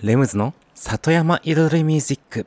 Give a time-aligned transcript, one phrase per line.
[0.00, 2.46] レムズの里山彩りミュージック。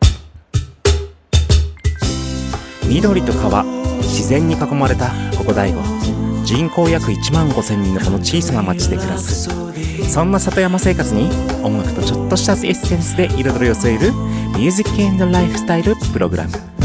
[2.87, 3.65] 緑と川
[3.97, 5.81] 自然に囲まれたここ大悟。
[6.45, 9.49] 人口約1万5000人のこの小さな町で暮らす。
[10.09, 11.29] そんな里山生活に
[11.61, 16.80] 音楽とちょっとしたエッセンスで彩りを添えるミュージックエンドライフスタイルプログラム。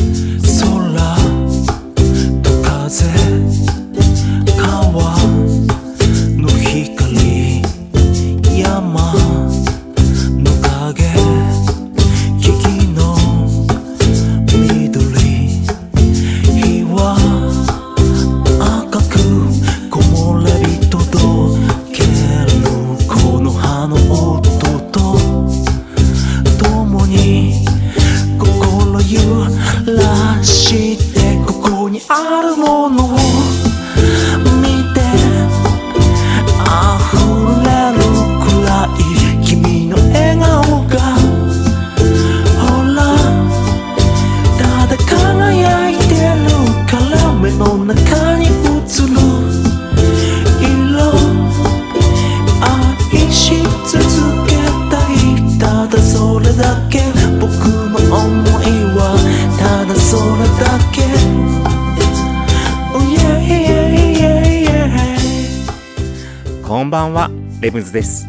[67.76, 68.26] ムズです。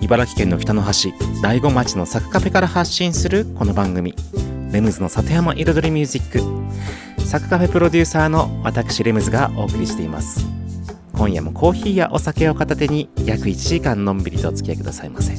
[0.00, 4.14] 茨城県の北の端大子町のサクカフェから発信するこの番組。
[4.72, 6.32] レムズの里山彩りミュージッ
[7.18, 7.22] ク。
[7.22, 10.46] サクカフェプロデューサーの私レムズがお送りしています。
[11.12, 15.36] 今夜もコーヒーやお酒を片手に約1時間のんびりとお付き合いくださいませ。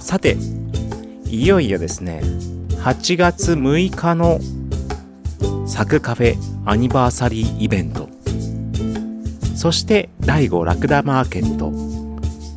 [0.00, 0.36] さて
[1.26, 2.20] いよいよですね
[2.80, 4.40] 8月6日の
[5.68, 8.08] サクカフェアニバーサリーイベント。
[9.54, 11.81] そして第5ラクダマーケット。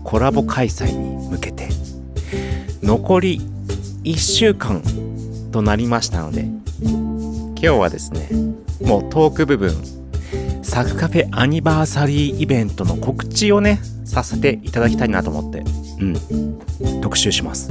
[0.06, 1.76] コラボ開催に向けて。
[2.86, 3.42] 残り
[4.04, 4.84] 1週間
[5.52, 6.42] となりましたので
[6.82, 8.30] 今日はですね
[8.82, 9.74] もうトーク部分
[10.62, 15.64] サクカフェアニバーサリーイベントの告知をねさせていただきたいなと思って
[16.00, 16.06] う
[17.00, 17.70] ん特集します。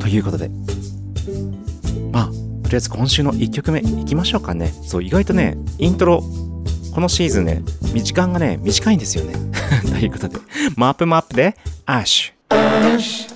[0.00, 0.48] ということで
[2.10, 2.32] まあと
[2.70, 4.72] りあえず今週の1曲目いきましょうかね。
[4.82, 6.22] そう意外とねイントロ
[6.94, 7.62] このシーズンね、
[8.02, 9.34] 時間がね、短いんですよね。
[9.90, 10.38] ということで、
[10.76, 11.56] マップマップで、
[11.86, 13.33] アッシュ。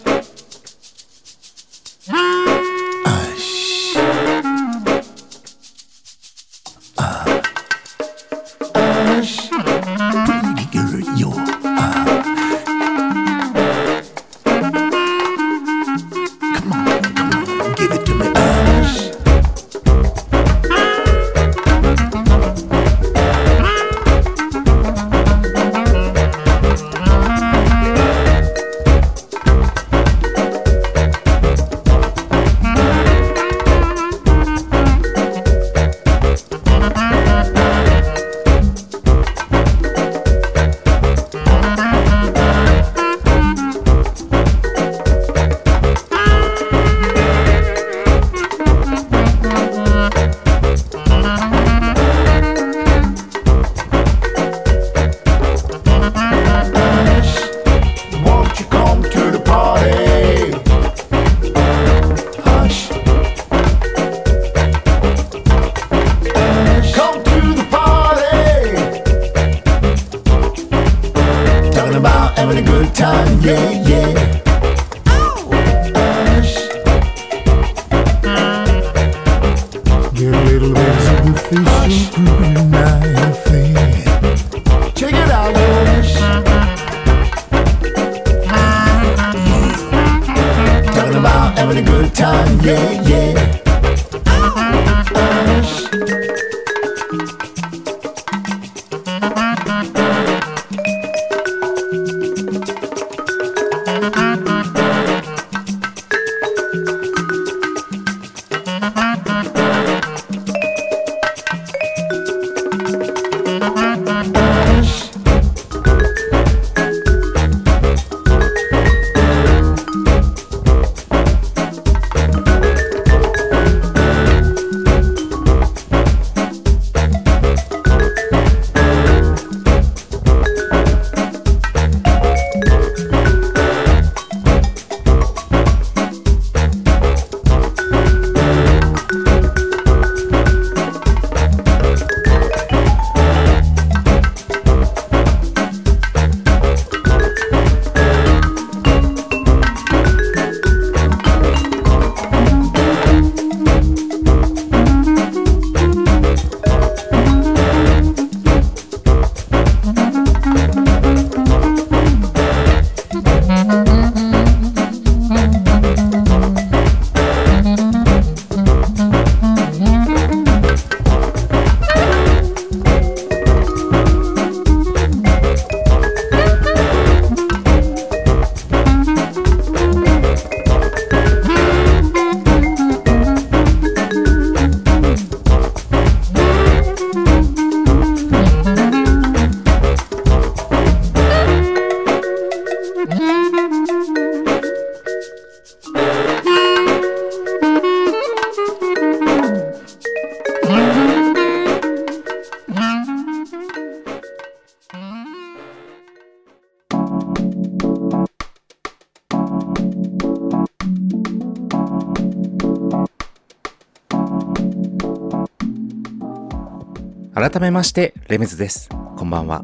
[217.68, 218.88] めまして、レムズです。
[218.88, 219.62] こんばんは。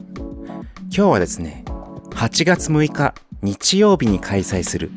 [0.91, 1.65] 今日はですね、
[2.11, 4.91] 8月6日日曜日に開催する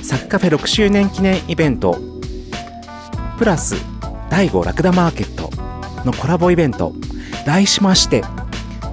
[0.00, 1.98] サクカフェ6周年記念イベント
[3.36, 3.74] プラス
[4.30, 5.50] 第5ラクダマーケット
[6.04, 6.92] のコラボイベント
[7.44, 8.22] 題しまして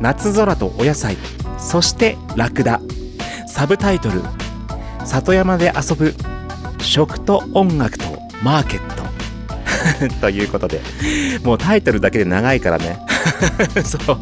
[0.01, 1.15] 夏空とお野菜
[1.59, 2.81] そしてラクダ
[3.47, 4.21] サブタイトル
[5.05, 6.13] 里山で遊ぶ
[6.79, 8.05] 食と音楽と
[8.43, 10.81] マーケット ということで
[11.43, 12.99] もうタイトルだけで長いからね
[13.83, 14.19] そう。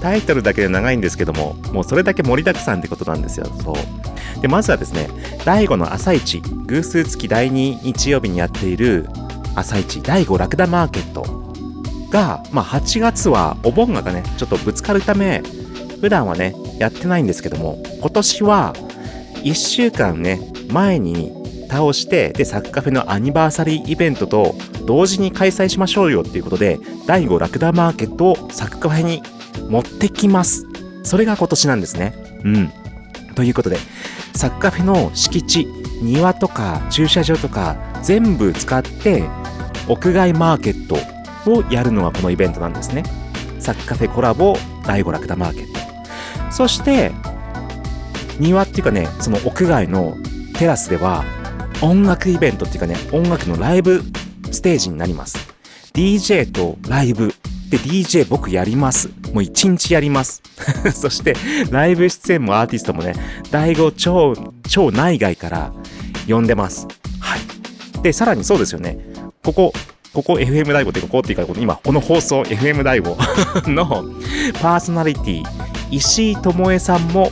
[0.00, 3.46] タイトルだけで長いんですけどももうそれだけ盛りだくさんってことなんですよ。
[3.62, 4.40] そう。
[4.40, 5.08] でまずはですね
[5.44, 9.08] 第5の朝市偶数月第2日曜日にやっている
[9.54, 11.22] 朝市第5ラクダマーケット
[12.10, 15.42] が、まあ、8月はお盆がねちょっとぶつかるため
[16.00, 18.74] 普段はねやってないんですけども今年は
[19.44, 21.41] 1週間ね前に
[21.72, 24.54] 倒してでサッカフェのアニバーサリーイベントと
[24.84, 29.22] 同時に開催しましょうよっていうことで第5ラクダマーケットをサッカフェに
[29.70, 30.66] 持ってきます。
[31.02, 32.14] それが今年なんですね。
[32.44, 32.72] うん。
[33.34, 33.78] ということで
[34.34, 35.66] サッカフェの敷地
[36.02, 39.24] 庭とか駐車場とか全部使って
[39.88, 40.96] 屋外マーケット
[41.50, 43.02] をやるのがこのイベントなんですね。
[43.58, 45.80] サッカフェコラボ第5ラクダマーケット。
[46.52, 47.12] そして
[48.38, 50.18] 庭っていうかねその屋外の
[50.58, 51.24] テラスでは
[51.82, 54.02] 音楽イベントっていうかね音楽のライブ
[54.52, 55.36] ステージになります。
[55.92, 57.34] DJ とライブ。
[57.70, 59.08] で DJ 僕やります。
[59.32, 60.42] もう一日やります。
[60.94, 61.34] そして
[61.70, 63.14] ライブ出演もアーティストもね
[63.50, 64.34] 第5超
[64.68, 65.72] 超内外から
[66.28, 66.86] 呼んでます。
[67.18, 68.02] はい。
[68.02, 68.98] でさらにそうですよね。
[69.42, 69.72] ここ
[70.12, 73.16] ここ FM 大悟っていうかここっていうかこの今この放送 FM 大悟
[73.66, 74.04] の
[74.60, 75.42] パーソナリティ
[75.90, 77.30] 石井智恵さんも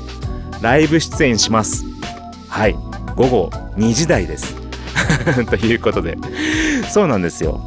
[0.62, 1.84] ライブ出演します。
[2.48, 2.89] はい。
[3.20, 4.56] 午後2時台です。
[5.50, 6.16] ということで。
[6.90, 7.60] そうなんですよ。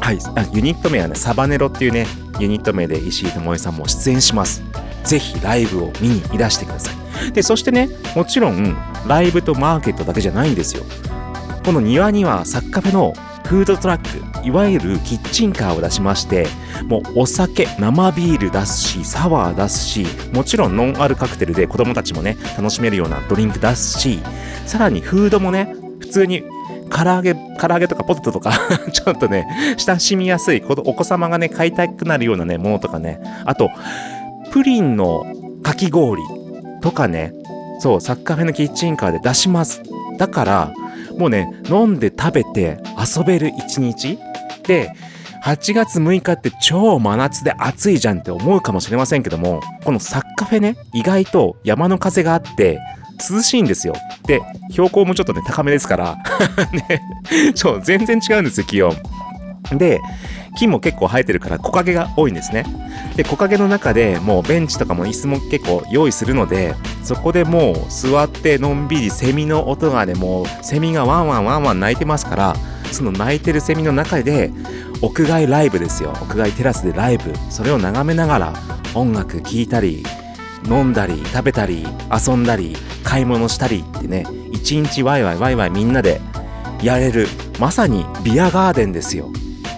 [0.00, 0.18] はい。
[0.52, 2.04] ユニット名はねサバネロっていうね
[2.40, 4.60] ユニット名で石井智恵さんも出演します。
[5.04, 7.30] ぜひライブを見にいらしてください。
[7.30, 8.76] でそしてねもちろん
[9.06, 10.82] ライブとマーケットだけじゃないんですよ。
[11.64, 13.14] この庭にはサッカフェの
[13.44, 16.46] フードトラックいわゆるキッチンカーを出しまして
[16.86, 24.20] もうお酒生ビール出すしサワー出すしもちろんノンアルカクテルで子供たちもね楽しめるようなドリンク出すし
[24.66, 26.44] さらにフードもね普通に
[26.92, 28.52] 唐揚げ唐揚げとかポテトとか
[28.92, 33.20] ちょっとね親しみやすいお子様がね買いたくなるようなねものとかね。
[33.44, 33.70] あと
[34.52, 35.24] プリンの
[35.62, 36.22] かき氷
[36.82, 37.32] とかね。
[37.78, 39.82] そうサッカーフェのキッチンカーで出します。
[40.18, 40.74] だから
[41.18, 44.18] もうね飲んで食べて遊べる一日。
[44.64, 44.92] で
[45.44, 52.78] 8月6日って超真夏で暑いじゃんって思うかもしれませんけどもこのサッカフェね意外と山の風があって
[53.28, 53.94] 涼しいんですよ。
[54.26, 54.40] で
[54.70, 56.18] 標高もちょっとね高めですから。
[56.88, 57.02] ね。
[57.54, 58.94] そう全然違うんですよ気温。
[59.72, 60.00] で
[60.54, 62.64] 木も結構生えてるから木陰が多いんですね。
[63.16, 72.56] で木陰の中でもうベンチとかも椅子も結構用意するのでそこでもう座ってのんびりセミの音がねもうセミがワンワンワンワン鳴いてますから
[72.90, 74.50] その鳴いてるセミの中で
[75.00, 76.12] 屋外ライブですよ。
[76.22, 77.32] 屋外テラスでライブ。
[77.50, 78.52] それを眺めながら
[78.94, 80.04] 音楽聴いたり
[80.68, 86.20] 飲んだり食べたり遊んだり買い物したりってね一日ワイワイワイワイみんなで
[86.82, 87.26] やれる
[87.58, 89.30] まさにビアガーデンですよ。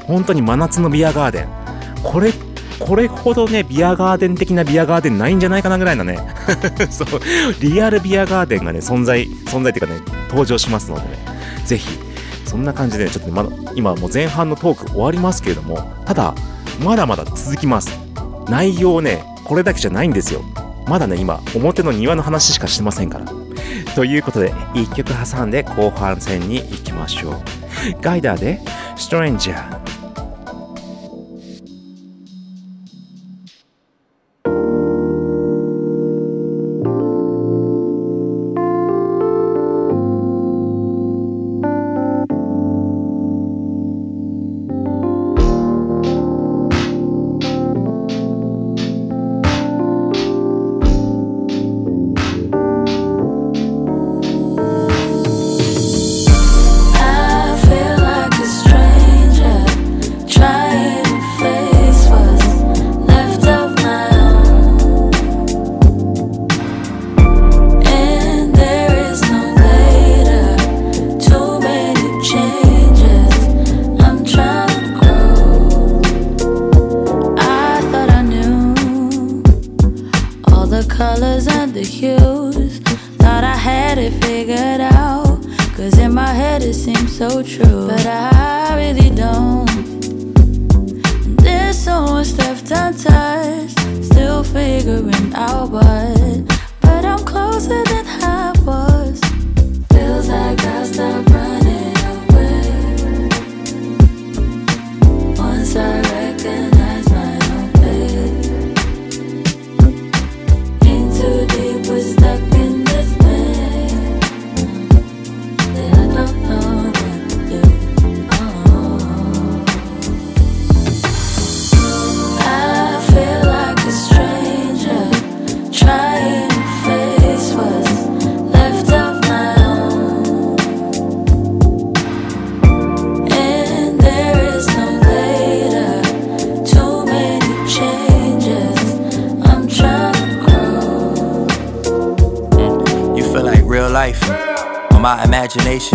[0.06, 1.48] 本当に真夏のビアガーデン。
[2.02, 2.32] これ
[2.78, 6.18] これほどねビアガーデン的なビアガーデンないんじゃないかなぐらいのね。
[6.90, 7.08] そう。
[7.60, 11.18] リアルビアガーデンがね存在存在っていうかね登場しますのでね。
[11.64, 11.98] ぜひ
[12.44, 16.34] そんな感じでねちょっとねまだ今もう前半のトーク終わりますけれどもただ
[16.84, 17.90] まだまだ続きます。
[18.48, 20.42] 内容ねこれだけじゃないんですよ。
[20.86, 23.24] まだね今表の庭の話しかしてませんから。
[23.94, 27.63] ということで一曲挟んで後半戦に行きましょう。
[28.00, 28.60] ガイダーで
[28.96, 29.84] 「ストレンジャー」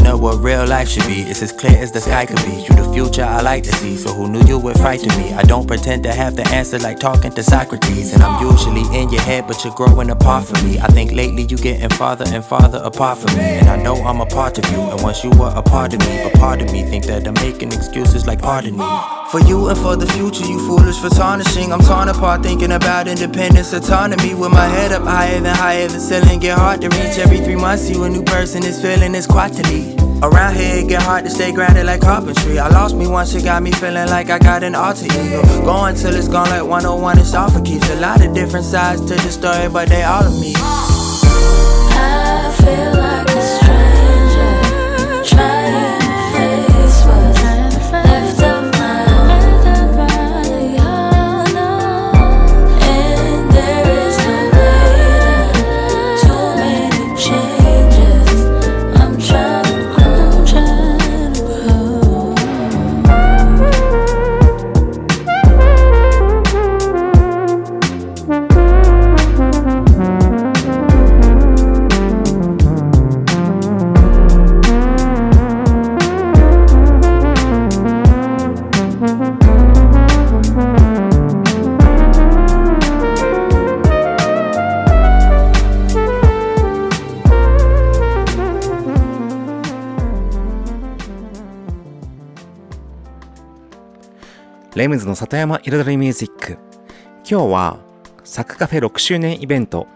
[0.08, 2.52] of what real life should be It's as clear as the sky could be.
[2.62, 5.34] You the future I like to see, so who knew you would fight frighten me?
[5.34, 8.14] I don't pretend to have the answer like talking to Socrates.
[8.14, 10.80] And I'm usually in your head, but you're growing apart from me.
[10.80, 13.44] I think lately you getting farther and farther apart from me.
[13.60, 16.00] And I know I'm a part of you, and once you were a part of
[16.02, 19.19] me, but part of me think that I'm making excuses like pardon me.
[19.32, 21.72] For you and for the future, you foolish for tarnishing.
[21.72, 24.34] I'm torn apart thinking about independence, autonomy.
[24.34, 27.20] With my head up higher than higher than ceiling, get hard to reach.
[27.20, 29.96] Every three months, you a new person is feeling this quarterly.
[30.24, 32.58] Around here, it get hard to stay grounded like carpentry.
[32.58, 35.44] I lost me once, it got me feeling like I got an alter ego.
[35.64, 37.88] Going till it's gone like 101, it's all for keeps.
[37.92, 40.56] A lot of different sides to the story, but they all of me.
[94.80, 96.58] レムズの里山彩りミュージック。
[97.30, 97.80] 今日は、
[98.24, 99.88] サクカフェ6周年イベント、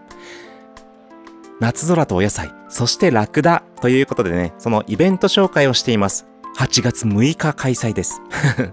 [1.58, 6.26] 夏空とお野菜、そしてラクダということでね、そのイベント紹介をしています。
[6.58, 8.20] 8月6日開催です。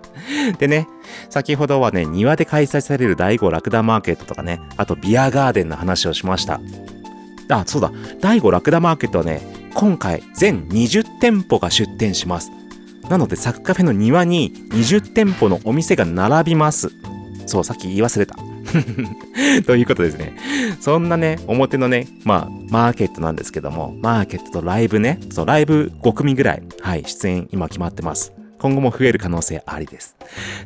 [0.59, 0.85] でね、
[1.29, 6.59] 先ほどはね、庭で開催される第5ラクダマーケットとかね、あとビアガーデンの話をしました。
[7.47, 7.89] あ、そうだ、
[8.19, 9.39] 第5ラクダマーケットはね、
[9.75, 12.51] 今回全20店舗が出店します。
[13.09, 16.91] なので、サクカフェの庭に20店舗のお店が並びます。
[17.45, 18.35] そう、さっき言い忘れた。
[19.65, 20.33] ということですね。
[20.79, 28.33] そんなね、表のね、まあ、マーケットなんですけども、マーケットとライブね、そう、ライブ5組ぐらい、はい、出演今決まってます。
[28.59, 30.15] 今後も増える可能性ありです。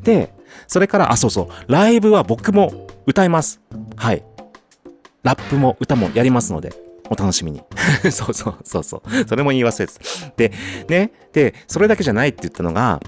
[0.04, 0.34] で、
[0.68, 3.62] それから、あ、そうそう、ライブは僕も歌います。
[3.96, 4.24] はい。
[5.24, 6.74] ラップも歌もやりますので、
[7.10, 7.62] お楽しみに。
[8.12, 9.28] そうそうそうそう。
[9.28, 10.32] それも言い忘れです。
[10.38, 10.52] で、
[10.88, 13.02] ね、で、それだけじゃないって言ったのが、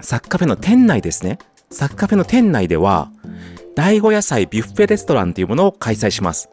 [0.00, 1.38] サッカフェの店内ですね。
[1.70, 3.10] サッカフェの店内では、
[3.74, 6.48] 第五野菜ビュッフェレストランというものを開催します。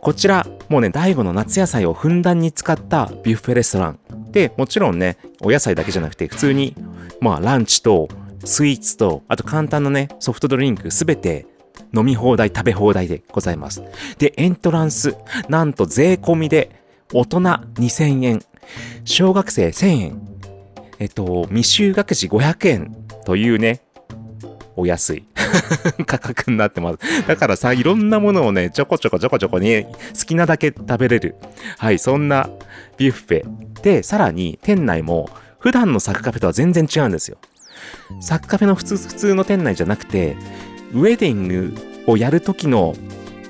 [0.00, 3.98] こちら、もうね、第五の夏野菜をふんだんに使ったビュッフェレストラン。
[4.32, 6.74] で、もちろんね、お野菜だけじゃなくて、普通に、
[7.20, 8.08] まあ、ランチと、
[8.44, 11.46] スイーツと、あと簡単なね、ソフトドリンクすべて
[11.94, 13.82] 飲み放題、食べ放題でございます。
[14.18, 15.16] で、エントランス、
[15.48, 16.70] なんと税込みで、
[17.12, 18.42] 大人2000円、
[19.04, 20.28] 小学生1000円、
[20.98, 23.80] えっと、未就学児500円というね、
[24.76, 25.24] お安い
[26.06, 26.98] 価格になってます。
[27.26, 29.90] だからさ、いろんなものをね、ちょこちょこちょこちょこに好
[30.26, 31.36] きなだけ食べれる。
[31.78, 32.48] はい、そんな
[32.96, 33.82] ビュッフェ。
[33.82, 37.38] で、さらに店内も普段のサクカフェとは全然違うんですよ。
[38.20, 40.36] サクカフェの普通普通の店内じゃなくて、
[40.92, 41.74] ウェディング
[42.06, 42.94] をやる時の、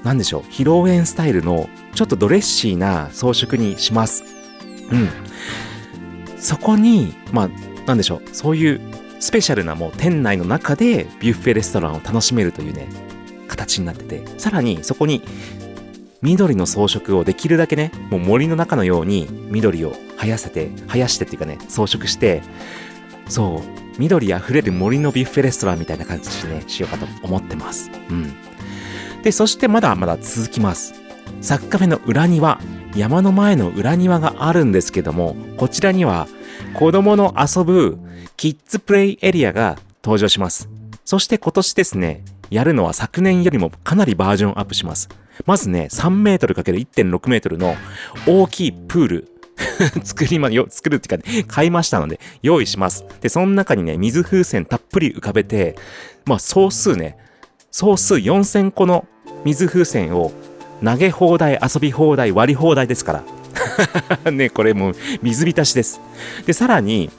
[0.02, 4.24] なんでしょう、披露宴スタイルのちょっとドレッシーな装飾にします。
[4.90, 5.08] うん。
[6.38, 7.48] そこに、まあ、
[7.86, 8.80] なんでしょう、そういう
[9.20, 12.88] スペシャルなもう店内の中でビュッフェレストランを楽しめるというね、
[13.48, 15.22] 形になってて、さらにそこに
[16.22, 22.42] 緑の装飾をできるだけね、もう森の中のように緑を生やせて、生やしてっていうかね、装飾して、
[23.28, 27.90] そう、緑あふれる森のビュッフェレストランみたいな感じでね、しようかと思ってます。
[28.08, 28.34] うん。
[29.22, 30.94] で、そしてまだまだ続きます。
[31.42, 32.58] サッカフェの裏庭、
[32.96, 36.28] 山の前の裏庭があるんですけども、こちらには
[36.74, 37.98] 子供の遊ぶ
[38.38, 40.70] キッズプレイエリアが登場します。
[41.04, 45.10] そして今年ですね、やるのは昨年よりもかなりバージョンアップします。
[45.44, 47.76] まずね、3メートル ×1.6 メートルの
[48.26, 49.28] 大きいプール、
[50.02, 53.04] 作りま、よ、作るっていうか、ね、買いましたので、用意します。
[53.20, 55.76] で、その中にね、水風船たっぷり浮かべて、
[56.24, 57.16] まあ、総数ね、
[57.70, 59.06] 総数4000個の
[59.44, 60.32] 水風船を
[60.84, 63.24] 投げ放題、遊び放題、割り放題ですか
[64.24, 64.30] ら。
[64.30, 66.00] ね、これもう水浸しです。
[66.46, 67.10] で、さらに、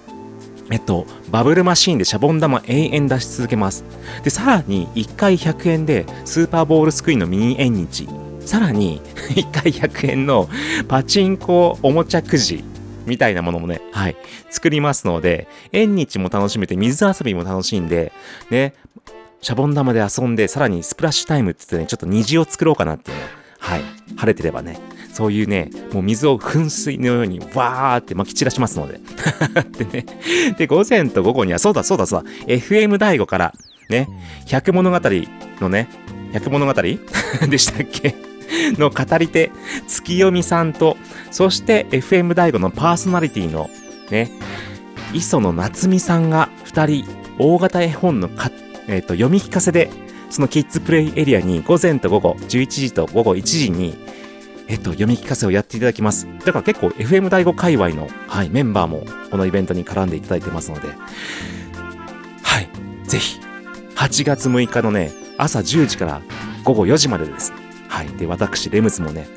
[0.71, 3.83] えっと、バブルマシーンでシャボン玉永遠出し続けます。
[4.23, 8.07] で、さらに1回100円でスーパーボールスクリーンのミニ縁日。
[8.45, 9.01] さらに
[9.35, 10.49] 1回100円の
[10.87, 12.63] パチンコおもちゃくじ
[13.05, 14.15] みたいなものもね、はい、
[14.49, 18.11] 作りますので、縁日も楽しめて水遊びも楽しんで、
[18.49, 18.73] ね、
[19.41, 23.23] シャボン玉で遊んで、さらにスプラッシュタイムって言ってね、ちょっと虹を作ろうかなっていうね。
[23.59, 23.81] はい。
[24.17, 24.79] 晴れてればね。
[25.13, 28.99] そういうね、もう水を噴水のようにわーって撒き散らしますので。
[29.85, 30.05] でね。
[30.57, 33.53] で、午前と午後には、そうだそうだそうだ、FM 大悟から、
[33.89, 34.07] ね、
[34.47, 34.99] 百物語
[35.59, 35.89] のね、
[36.33, 36.73] 百物語？
[36.81, 36.97] で
[37.57, 38.15] したっけ？
[38.77, 39.51] の語り手、
[39.87, 40.97] 月読みさんと、
[41.31, 43.69] そして FM 大悟のパーソナリティの、
[44.09, 44.31] ね、
[45.13, 47.05] 磯野夏美さんが二人、
[47.39, 48.51] 大型絵本のか、
[48.87, 49.89] えっ、と、読み聞かせで、
[50.29, 53.95] そのキッズプレイエリアに午前と午後、11時と午後1時に、
[54.67, 56.27] えっと、読み聞かせをやっていただきます。
[56.45, 60.87] だから結構 FM 第5界隈の、はい、メンバーもこのイベントに絡んでいただいてますので、
[62.43, 62.69] はい、
[63.03, 63.39] ぜひ、
[63.95, 66.21] 8月6日のね、朝10時から
[66.63, 67.51] 午後4時までです。
[67.91, 68.07] はい。
[68.17, 69.27] で、私、レムズもね、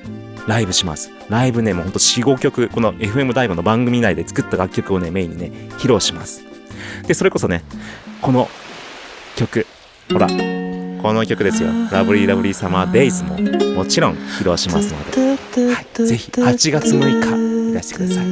[0.46, 1.10] ライブします。
[1.28, 6.44] ライブね、もうほんと4、5曲、この FM 第5の番組内で作った楽曲をね、メインにね、披露します。
[7.06, 7.64] で、それこそね、
[8.22, 8.48] この
[9.36, 9.66] 曲、
[10.12, 11.70] ほら、この曲ですよ。
[11.90, 13.36] ラブリーラブリーサマーデイズも
[13.74, 15.20] もちろん披露しますので、
[15.74, 18.26] はい、ぜひ8月6日いらしてください。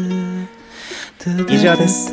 [1.49, 2.13] 以上です。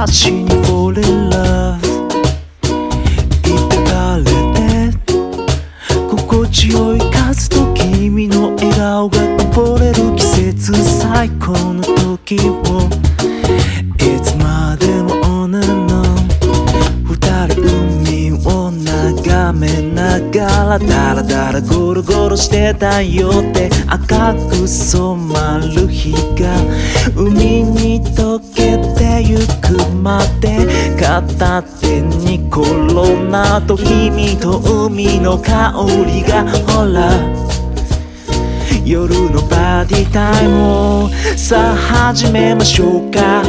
[0.00, 1.78] の日差しに fall in love
[3.42, 4.60] 抱かれて
[6.08, 9.18] 心地よい風と君の笑顔が
[9.52, 12.88] こぼれる季節最高の時を。
[13.98, 16.00] いつまでも on and on
[17.04, 17.60] 二人
[17.98, 26.56] 海を眺めながらダラダラゴロゴロしてたよって赤く染まる日が
[27.16, 28.29] 海に溶け
[29.10, 35.72] てゆくまで片手にコロナと君と海の香
[36.06, 37.10] りがほら
[38.84, 43.42] 夜のパーティータイムをさあ始めましょうか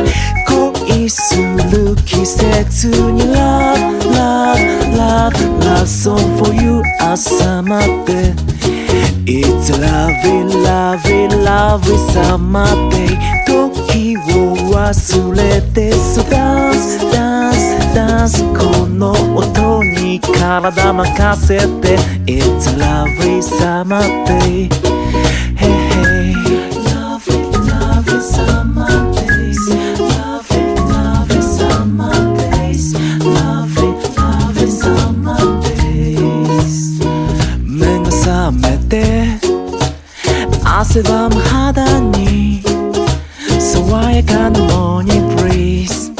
[0.87, 4.57] 恋する季節に Love, love,
[4.97, 8.33] love, love song for you 朝まで
[9.25, 13.31] It's a lovely, lovely, lovely summer day
[14.81, 24.69] 忘れて So dance, dance, dance この音に体任せて It's lovely summer day
[25.55, 26.33] Hey, hey
[26.89, 27.37] Lovely,
[27.69, 32.17] lovely summer days Lovely, lovely summer
[32.49, 37.05] days Lovely, lovely summer days
[37.67, 39.51] 目が覚めて
[40.65, 42.20] 汗ばむ肌に
[44.41, 46.11] 爽やかなモーニングブリーズ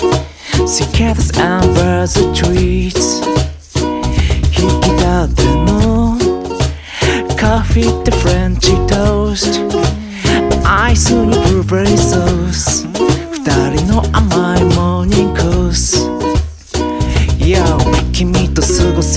[0.68, 2.94] Cicadas and birds of trees
[4.54, 6.18] 引き立ての
[7.36, 9.80] カフィーってフレンチトースト
[10.70, 12.86] アイスにブルーベリーソース
[13.32, 14.31] 二人の甘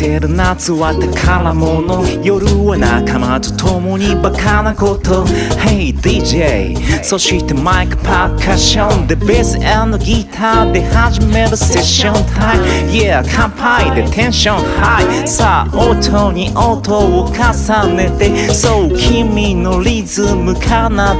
[0.04, 5.24] せる夏は宝物夜は仲間と共にバカなこと。
[5.64, 9.06] Hey DJ そしてマイクパーカッション。
[9.06, 9.58] でベース
[10.04, 12.14] ギターで始めるセッション。
[12.36, 14.58] タイム Yeah 乾杯でテンション。
[14.78, 18.52] ハイさあ音に音を重ねて。
[18.52, 20.60] そう君のリズム奏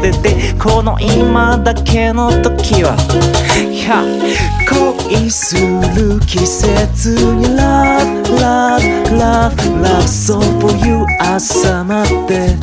[0.03, 0.53] でて。
[0.63, 2.95] この今だけの時は。
[3.65, 4.45] y
[5.09, 8.25] 恋する季節に Love
[8.75, 12.57] Love Love Love So for you 朝まで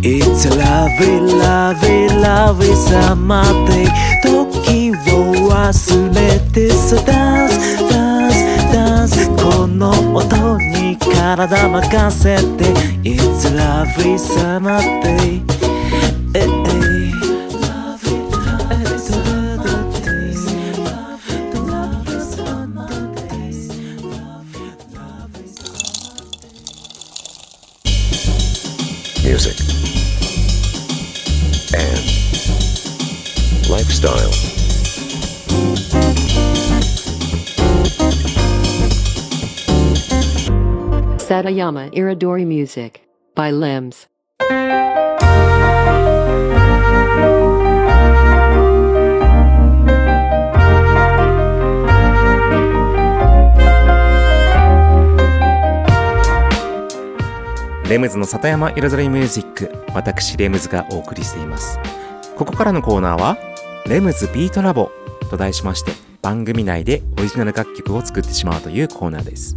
[0.00, 3.86] It's a lovely, lovely, lovely summer day
[4.22, 13.50] 時を忘れてさ Dance, dance, dance この音に体任せて It's a
[13.84, 15.67] lovely summer day
[34.02, 34.30] lifestyle.
[41.18, 43.02] Satayama Iridori Music
[43.34, 44.08] by Limbs.
[57.88, 61.78] レムズの里山彩りミュージック私レムズがお送りしています
[62.36, 63.47] ここからのコーナーは
[63.88, 64.90] レムズビートラボ
[65.30, 69.54] と題しまして番組内でオリジナル楽曲を作ってしまうというコーナーです。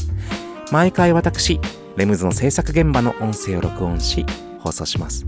[0.71, 1.59] 毎回私
[1.97, 4.25] レムズの制作現場の音声を録音し
[4.59, 5.25] 放送します。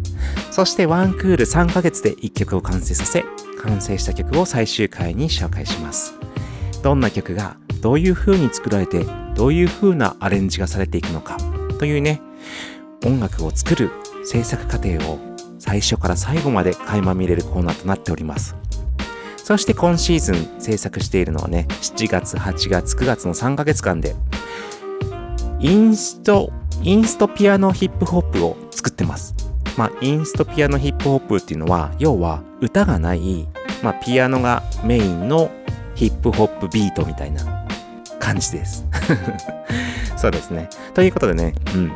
[0.51, 3.25] そしてワンクール3ヶ月で1曲を完成させ
[3.61, 6.17] 完成した曲を最終回に紹介します。
[6.81, 11.37] どんな曲がどういう風に作られてどういう風なアレンジがされていくのか
[11.77, 12.21] というね
[13.03, 13.91] 音楽を作る
[14.23, 15.19] 制作過程を
[15.59, 18.62] 最初から最後まで垣間見れるコーナーとなっております。
[19.43, 24.15] そして今シーズン制作しているのはね7月8月9月の3ヶ月間で
[25.59, 26.51] インスト
[26.81, 29.35] インストピアノヒップホップを作ってます。
[29.77, 33.47] まあインストピアノヒップホップっていうのは要は歌がない、
[33.81, 35.51] まあ、ピアノがメインの
[35.95, 37.65] ヒップホップビートみたいな
[38.19, 38.85] 感じです。
[40.17, 40.69] そうですね。
[40.93, 41.91] ということでねうん。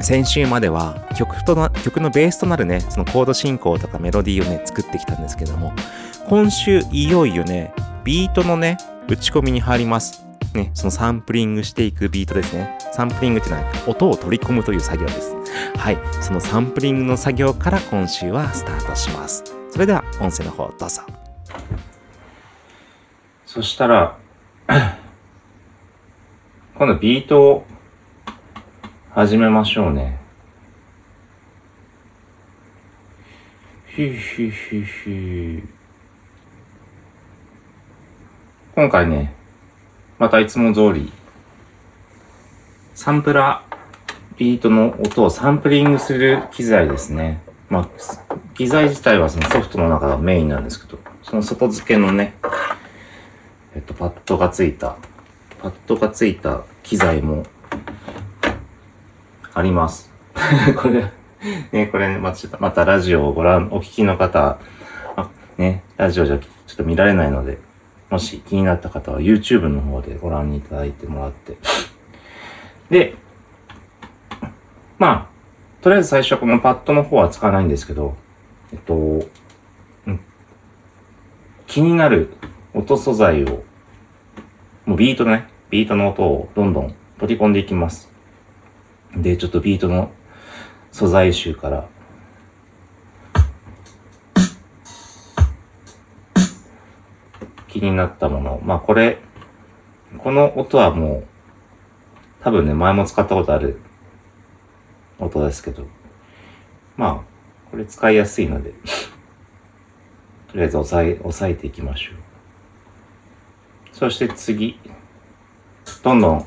[0.00, 5.72] 先週までは曲とな曲のベースとなるねそのコード進行とかメロディーをね作ってきたんですけども
[6.26, 10.24] 今週いよいよねビートのね打ち込みに入ります。
[10.54, 12.78] ねそのサンプリングしていくビートですね。
[12.92, 15.36] サンプリングっていうのは音を取り込むという作業です。
[15.76, 19.44] はいそのサンプリングの作業から今週はスタートします。
[19.70, 21.02] それでは音声の方どうぞ。
[23.44, 24.16] そしたら
[26.74, 27.66] 今度ビートを
[29.10, 30.18] 始めましょうね。
[33.86, 35.73] ひひひひ。
[38.74, 39.32] 今回ね、
[40.18, 41.12] またいつも通り、
[42.96, 47.40] サンプラー、ビートの音をサンプリングする機材ですね。
[47.70, 52.34] まあ、機材自体はそのソフトの中がメインなんですけど、その外付けのね、
[53.76, 54.96] えっと、パッドがついた、
[55.62, 57.44] パッドがついた機材も
[59.52, 60.12] あります。
[60.82, 61.12] これ、
[61.70, 64.58] ね、これね、また、またラジオをご覧、お聞きの方、
[65.58, 67.58] ね、ラジオじゃちょっと見られないので、
[68.14, 71.56] もし気になった方は YouTube の方でご覧いただいてもらって。
[72.88, 73.16] で、
[74.98, 78.14] まあ、とりあえず最初はこのパッドの方は使わないんですけど、
[78.72, 79.28] えっと、
[81.66, 82.36] 気になる
[82.72, 83.64] 音素材を、
[84.86, 88.12] もうビートのね、ビートの音をどんどん取り込んでいきます。
[89.16, 90.12] で、ちょっとビートの
[90.92, 91.88] 素材集から、
[97.74, 98.60] 気になったもの。
[98.62, 99.18] まあこれ、
[100.18, 101.26] この音はもう、
[102.40, 103.80] 多分ね、前も使ったことある
[105.18, 105.86] 音ですけど、
[106.96, 108.74] まあ、これ使いやすいので、
[110.48, 112.14] とりあえず押さえ、押さえていきましょう。
[113.90, 114.78] そして次、
[116.04, 116.46] どんどん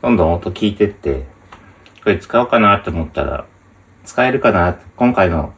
[0.00, 1.26] どんどん音聞いてって、
[2.02, 3.46] これ使おうかなと思ったら、
[4.04, 5.52] 使えるかな今回の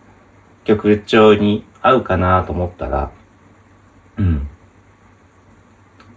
[0.68, 3.10] 曲調に合うかなと思ったら、
[4.18, 4.50] うん。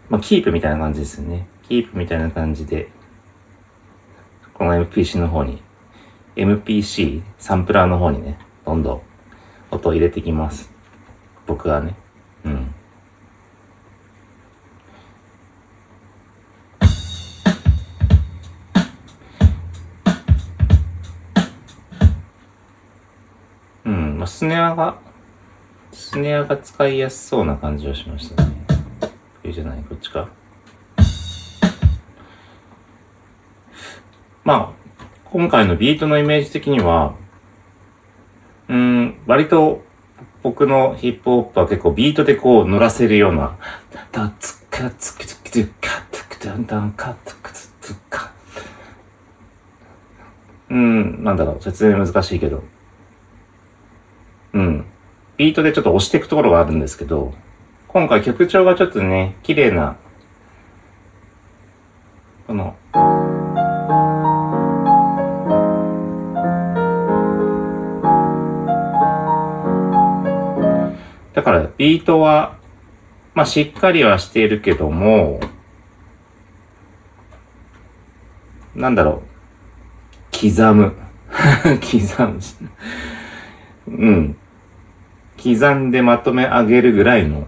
[0.10, 1.48] まあ、キープみたいな感じですよね。
[1.64, 2.92] キープみたいな感じで、
[4.54, 5.64] この MPC の方に、
[6.36, 9.02] MPC サンプラーの方にね、どんどん
[9.72, 10.70] 音を入れていきます。
[11.48, 11.96] 僕はね。
[12.44, 12.76] うん。
[24.28, 24.98] スネアが、
[25.92, 28.52] スネアが使いやすそうな感じはしましたね。
[29.44, 30.30] いいじゃない、こっちか。
[34.44, 34.82] まあ、
[35.26, 37.16] 今回のビートのイメージ的には、
[38.68, 39.84] うん、割と
[40.44, 43.58] 僕のヒップホップは結構ビートでこう乗らせるような、
[44.12, 48.32] タツカツクツクツカツクタンタンカツクツツカ。
[50.70, 52.64] うん、なんだろう、説明難しいけど。
[54.54, 54.86] うん。
[55.38, 57.34] ビートでちょっと押していくところがあるんですけど、
[57.88, 59.98] 今回曲調がちょっとね、綺麗な、
[62.48, 62.76] この、
[71.34, 72.58] だからビートは、
[73.34, 75.40] まあしっかりはしているけども、
[78.76, 79.24] なんだろ
[80.34, 80.94] う、刻む。
[81.82, 82.56] 刻むし。
[83.88, 84.38] うん。
[85.42, 87.48] 刻んでまとめ上げるぐらいの、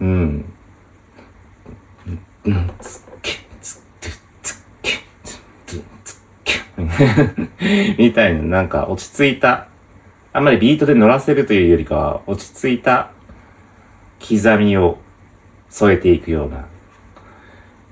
[0.00, 0.52] うん。
[2.80, 4.08] つっけ、つって、
[4.42, 4.90] つっけ、
[5.22, 5.40] つっ、
[6.04, 9.68] つっけ、みたいな、なんか落ち着いた、
[10.32, 13.10] あんまりビートで乗らせるというよりかは、落ち着いた
[14.20, 14.98] 刻みを
[15.68, 16.66] 添えていくような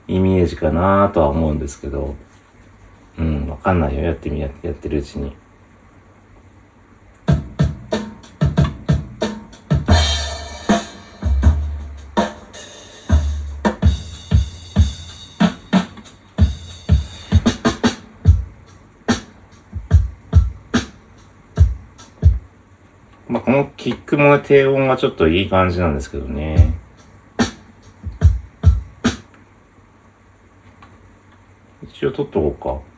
[0.09, 2.14] イメージかなとは思うんですけど、
[3.18, 4.02] うん、わかんないよ。
[4.02, 5.37] やってみ、やってるうちに。
[23.53, 26.73] このキックもね、低音がちょっといい感じなんですけどね。
[31.83, 32.91] 一応取っとこうか。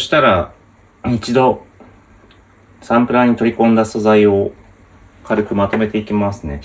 [0.00, 0.52] したら、
[1.06, 1.64] 一度、
[2.80, 4.52] サンプラーに取り込んだ素材を
[5.24, 6.62] 軽くまとめていきますね。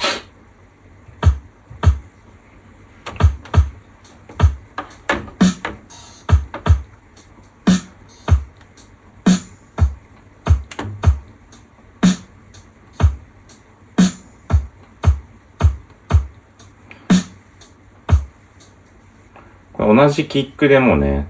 [19.78, 21.28] 同じキックでもね、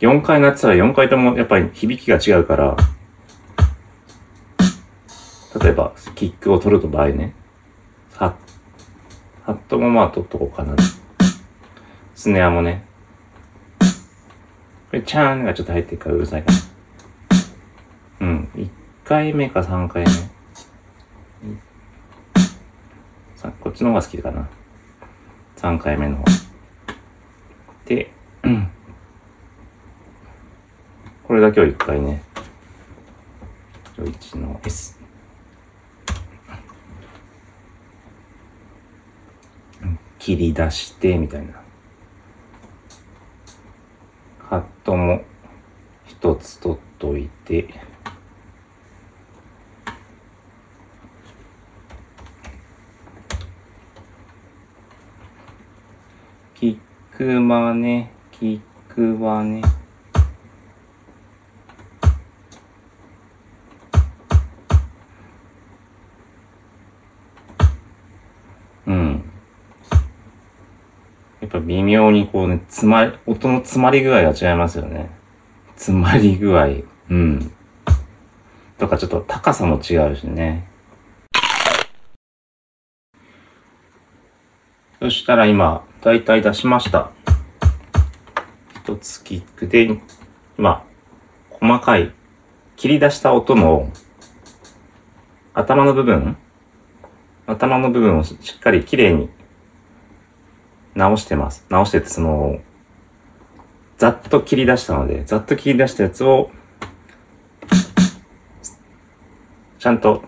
[0.00, 2.76] 4回鳴ってたら4回ともやっぱり響きが違うから、
[5.58, 7.34] 例えば、キックを取ると場合ね、
[8.14, 8.34] ハッ、
[9.42, 10.76] ハットもまあ取っとこうかな。
[12.14, 12.84] スネアもね。
[13.78, 13.86] こ
[14.92, 16.58] れ、チャーンがちょっと入ってるからうるさいかな。
[18.20, 18.50] うん。
[18.54, 18.68] 1
[19.04, 20.10] 回目か3回目。
[23.34, 24.48] さこっちの方が好きかな。
[25.56, 26.24] 3回目の方。
[27.86, 28.70] で、うん
[31.25, 32.22] これだけを一回ね、
[33.96, 34.98] 1の S。
[40.18, 41.52] 切り出して、みたいな。
[44.40, 45.22] ハットも
[46.04, 47.68] 一つ取っといて、
[56.54, 56.78] キッ
[57.16, 59.62] クマね、キックはね、
[72.66, 75.10] にこうね、詰まり、音の詰まり具合が違いますよね。
[75.76, 76.66] 詰まり具合。
[77.10, 77.52] うん。
[78.78, 80.68] とかちょっと高さも違うしね。
[85.00, 87.10] そしたら今、だいたい出しました。
[88.82, 90.00] 一つキックで、
[90.58, 90.84] 今、
[91.50, 92.12] 細かい、
[92.76, 93.90] 切り出した音の、
[95.54, 96.36] 頭の部分？
[97.46, 99.30] 頭の部分をしっかりきれいに
[100.96, 101.64] 直してます。
[101.68, 102.58] 直しててその、
[103.98, 106.50] ざっと切り出したので、ざっと切り出したやつを、
[109.78, 110.24] ちゃんと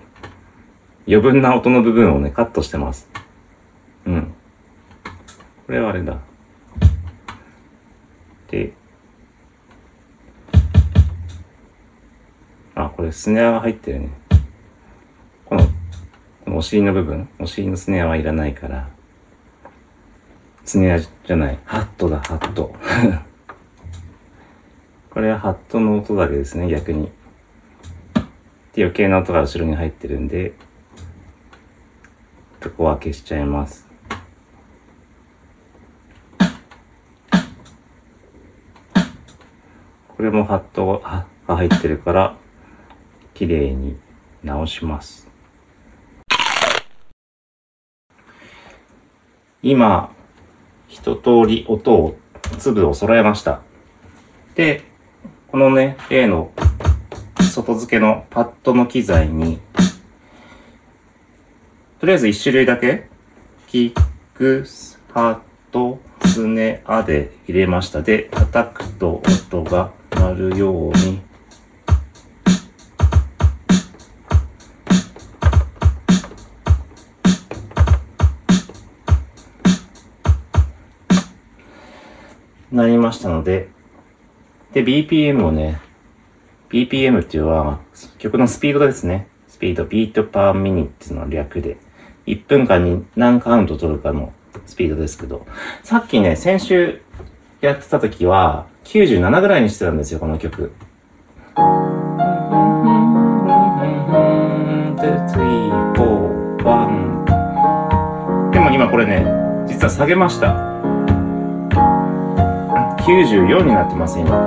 [1.06, 3.10] 余分な音の部分をね、カットしてます。
[4.04, 4.34] うん。
[5.66, 6.18] これはあれだ。
[8.50, 8.74] で、
[12.74, 14.10] あ、これスネアが入ってるね。
[15.46, 15.70] この、こ
[16.50, 18.90] のお尻の部分、お尻のスネアはいらないから、
[20.68, 22.74] スネアじゃない、ハットだ、ハット。
[25.08, 27.10] これはハットの音だけですね、逆に。
[28.74, 30.52] で、余計な音が後ろに入ってるんで、
[32.62, 33.88] ここは消しちゃいます。
[40.06, 42.36] これもハットがが入ってるから、
[43.32, 43.98] 綺麗に
[44.42, 45.30] 直します。
[49.62, 50.14] 今、
[51.00, 52.16] 一通り音を、
[52.58, 53.62] 粒を揃えました。
[54.54, 54.82] で、
[55.48, 56.50] このね、例の
[57.40, 59.60] 外付けのパッドの機材に、
[62.00, 63.08] とりあえず一種類だけ、
[63.68, 64.00] キッ
[64.34, 65.38] ク、スハッ
[65.70, 68.02] ト、スネアで入れました。
[68.02, 71.20] で、叩くと音が鳴るように、
[82.78, 83.68] なりましたので、
[84.72, 85.80] で、BPM をね、
[86.70, 87.80] BPM っていうのは
[88.18, 89.28] 曲のスピードですね。
[89.48, 91.78] スピード、ビートパーミニッツの略で、
[92.26, 94.32] 1分間に何カウント取るかの
[94.66, 95.46] スピードですけど、
[95.82, 97.02] さっきね、先週
[97.60, 100.72] やってた時は97ぐらいにしてたんですよ、この曲。
[108.52, 109.24] でも今これね、
[109.66, 110.87] 実は下げました。
[113.08, 114.38] 94になってます、今。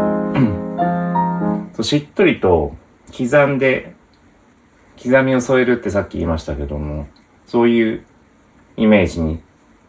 [1.74, 2.76] そうしっとりと
[3.08, 3.96] 刻んで、
[5.02, 7.08] 刻みを添えるってさっき言いましたけども、
[7.48, 8.06] そういう
[8.78, 9.42] イメージに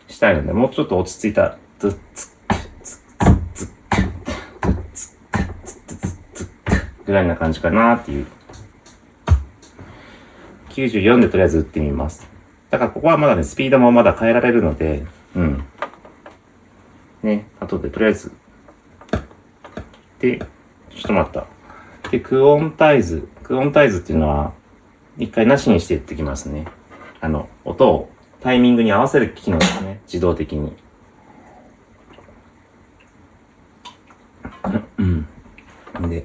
[0.09, 3.75] したいので、もうちょっと落ち着いた、ズッツッズッツッズ
[4.63, 6.01] ッツッズッツッ
[6.35, 8.27] ズッぐらいな感じかなっていう。
[10.71, 12.27] 94でとりあえず打ってみます。
[12.71, 15.05] だからここはまだね、スピードもまだ変えられるので、
[15.37, 15.63] うん。
[17.23, 18.33] ね、後でとりあえず。
[20.23, 20.47] で、ちょ
[21.01, 21.47] っと待った。
[22.11, 23.29] で、クオンタイズ。
[23.43, 24.53] クオンタイズっていうのは、
[25.19, 26.67] 一回なしにしていってきますね。
[27.21, 28.09] あの、音を
[28.41, 30.01] タイミングに合わせる機能ですね。
[30.07, 30.77] 自動的に。
[34.99, 35.27] うん。
[36.09, 36.25] で、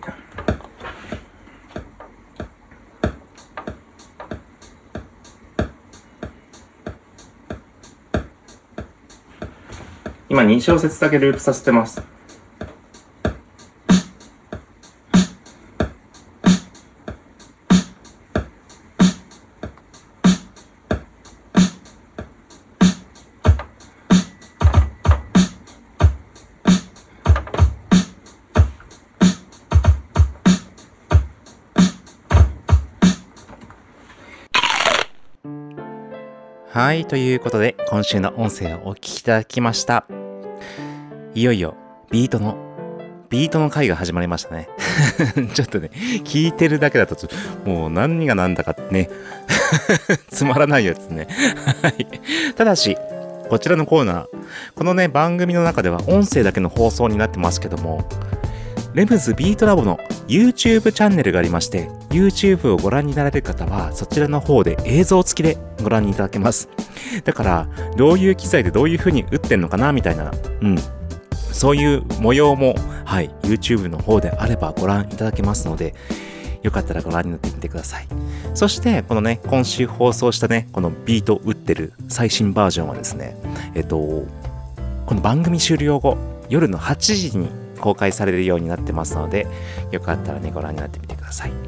[10.30, 12.17] 今2小節だけループさせてます。
[36.88, 40.06] はい、ということで、今週の音声をお聞きいただきました。
[41.36, 41.76] いよいよ、
[42.12, 42.56] ビートの、
[43.28, 44.70] ビートの回が始まりましたね。
[45.54, 45.92] ちょっとね、
[46.24, 47.18] 聞いてるだけだと、
[47.66, 49.10] もう何が何だかね、
[50.32, 51.28] つまらないやつね。
[51.82, 52.08] はい。
[52.56, 52.98] ただし、
[53.50, 54.26] こちらのコーナー、
[54.74, 58.08] このね、番組の中では音声だけの放送になってますけども、
[58.94, 66.70] レムズビートラボの YouTube チャンネルがありまして、YouTube をご覧になられる方は、そちらの方で映像付きでご覧いただけます。
[67.24, 70.32] だから、どういう機材でどういう風に打ってんのかな、みたいな、
[70.62, 70.78] うん。
[71.52, 75.96] そういう模様も、はい、YouTube の方であればご覧いただけますので、
[76.64, 78.08] よかったらご覧になってみてください。
[78.54, 83.36] そして、このね、今週放送したね、このビート打ってる最新バージョンはですね、
[83.76, 86.18] えっと、この番組終了後、
[86.50, 86.96] 夜の8
[87.32, 87.50] 時に
[87.80, 89.48] 公開されるようになってますので、
[89.92, 91.67] よかったらね、ご覧になってみてください。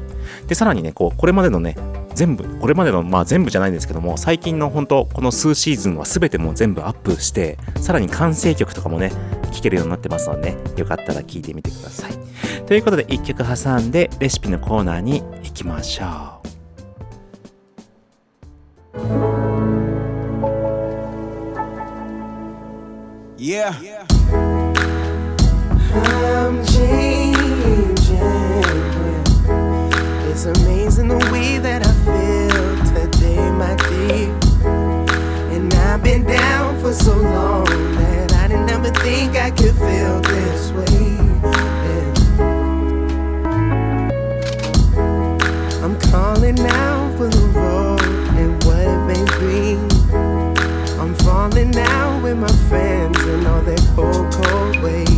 [0.50, 1.76] で、さらにね、こう、これまでのね、
[2.12, 9.12] 全部、これまでの、まあ全部じゃないんですけども、最近の本当この数シーズンは全てもう全部アップして、さらに完成曲とかもね、
[9.52, 12.12] 聴けるようになってますので、ね、よかったら聴いてみてください。
[12.66, 16.40] ということで、1曲挟んで、レシピのコーナーに行きましょう。
[23.38, 23.72] Yeah.
[25.92, 27.19] I'm.
[30.42, 34.32] It's amazing the way that I feel today, my dear.
[35.52, 40.20] And I've been down for so long that I didn't ever think I could feel
[40.22, 41.18] this way.
[41.84, 42.14] Yeah.
[45.84, 48.00] I'm calling out for the road
[48.40, 49.78] and what it may bring.
[50.98, 55.09] I'm falling out with my friends and all that cold, cold ways.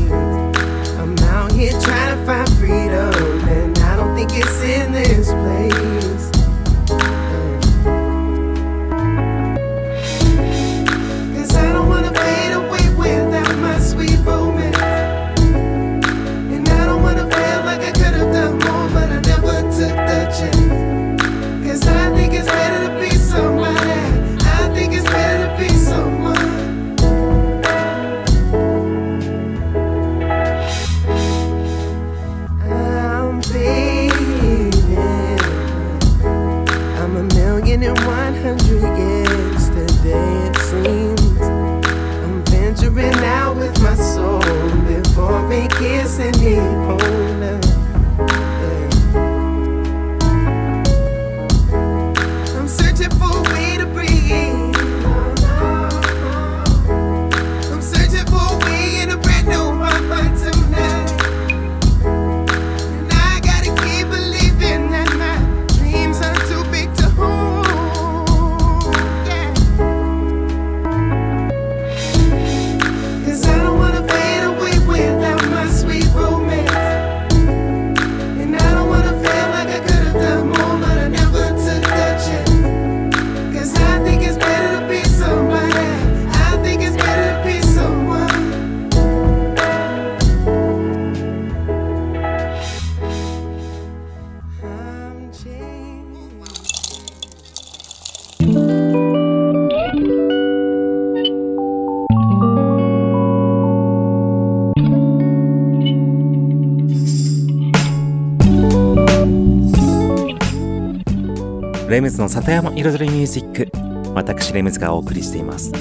[111.93, 113.71] レムズの里山彩りミュージック。
[114.15, 115.73] 私レムズがお送りしています。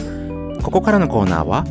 [0.62, 1.64] ここからのコーナーは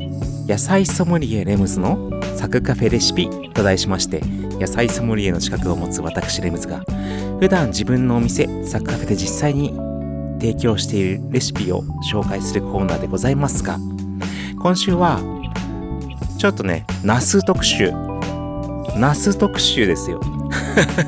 [0.49, 4.23] 野菜ソムリエレムズのサクカフェレシピと題しまして
[4.59, 6.81] 野菜ソムリエの資格を持つ私レムズが
[7.39, 9.77] 普段自分のお店サクカフェで実際に
[10.41, 13.77] 提供しているレシピを紹介するコーナーでございますが
[14.59, 15.21] 今週は
[16.39, 17.93] ちょっとねナス特集。
[18.97, 20.21] ナス特集ですよ。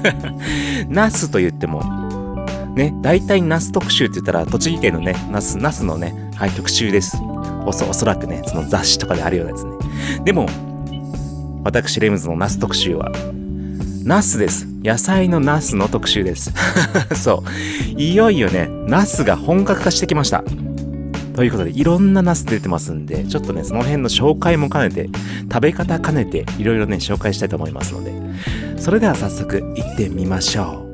[0.89, 2.02] ナスと言っても
[2.77, 7.19] ね、大体ナス特集って言ったら、栃木県のね、ナス、ナスのね、はい、特集です。
[7.67, 9.73] おそ、おそらくね、その雑誌とかであるようなやつね。
[10.25, 10.47] でも、
[11.65, 13.13] 私、レムズのナス特集は、
[14.05, 14.67] ナスです。
[14.83, 16.53] 野菜のナスの特集です。
[17.15, 17.45] そ
[17.97, 18.01] う。
[18.01, 20.43] いよいよね、ナスが本格化してきました。
[21.37, 25.09] ということで、いろんなナス出てますんで、ちょっとね、その辺の紹介も兼ねて、
[25.53, 28.13] 食べ方兼ねて、いろいろね、紹介したいと思いますので、
[28.79, 30.92] それでは早速、行ってみましょう。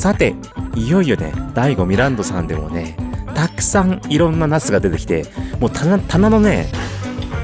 [0.00, 0.34] さて
[0.74, 2.96] いよいよね第5ミランドさんでもね
[3.34, 5.26] たくさんいろんなナスが出てきて
[5.60, 6.68] もう棚棚のね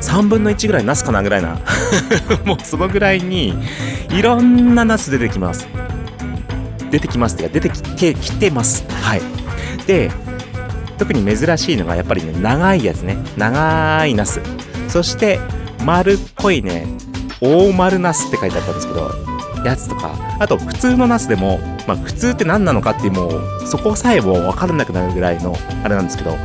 [0.00, 1.60] 3分の1ぐらいナスかなぐらいな
[2.46, 3.54] もうそのぐらいに
[4.08, 5.68] いろんなナス出てきます。
[6.90, 8.84] 出てきますっていうか出てきてきてます。
[9.02, 9.22] はい。
[9.86, 10.10] で
[10.96, 13.18] 特に珍しいのがやっぱりね長いやつね。
[13.36, 14.40] 長いナス。
[14.88, 15.40] そして
[15.84, 16.86] 丸っこいね
[17.40, 19.25] 大丸ナスって書いてあったんですけど
[19.68, 20.14] やつとか。
[20.38, 26.36] あと普通のナスでも、まあ、普通って何なのかってもうそこさえも分からなくなるぐらいのあれなんですけど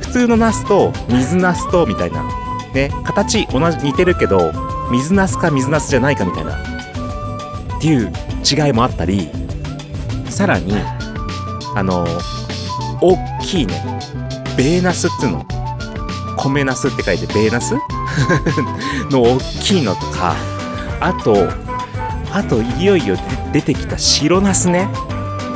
[0.00, 2.24] 普通のナスと水ナスとみたいな
[2.72, 4.52] ね形同じ似てるけど
[4.90, 8.10] 水ナスか水ナスじゃないかみたいなっていう
[8.44, 9.28] 違いもあったり
[10.30, 10.72] さらに
[11.74, 12.06] あの
[13.02, 13.74] 大きいね
[14.56, 15.44] ベーナスっつうの
[16.38, 17.74] 米ナスって書いてベーナス？
[19.10, 20.34] の大きいのとか
[21.00, 21.34] あと
[22.36, 23.16] あといよいよ
[23.54, 24.90] 出てきた白ナスね。